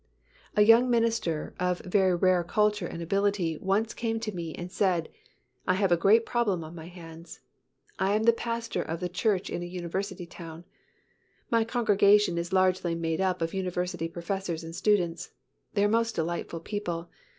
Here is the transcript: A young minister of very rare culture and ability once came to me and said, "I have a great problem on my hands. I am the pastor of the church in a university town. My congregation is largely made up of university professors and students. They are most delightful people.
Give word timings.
A 0.55 0.63
young 0.63 0.89
minister 0.89 1.53
of 1.59 1.77
very 1.81 2.15
rare 2.15 2.43
culture 2.43 2.87
and 2.87 3.03
ability 3.03 3.59
once 3.59 3.93
came 3.93 4.19
to 4.21 4.31
me 4.33 4.51
and 4.55 4.71
said, 4.71 5.09
"I 5.67 5.75
have 5.75 5.91
a 5.91 5.95
great 5.95 6.25
problem 6.25 6.63
on 6.63 6.73
my 6.73 6.87
hands. 6.87 7.41
I 7.99 8.15
am 8.15 8.23
the 8.23 8.33
pastor 8.33 8.81
of 8.81 8.99
the 8.99 9.07
church 9.09 9.47
in 9.51 9.61
a 9.61 9.65
university 9.67 10.25
town. 10.25 10.65
My 11.51 11.63
congregation 11.63 12.39
is 12.39 12.51
largely 12.51 12.95
made 12.95 13.21
up 13.21 13.43
of 13.43 13.53
university 13.53 14.07
professors 14.07 14.63
and 14.63 14.75
students. 14.75 15.33
They 15.75 15.83
are 15.85 15.87
most 15.87 16.15
delightful 16.15 16.61
people. 16.61 17.11